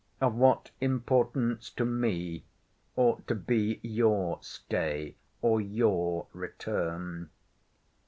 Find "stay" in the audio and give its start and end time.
4.41-5.15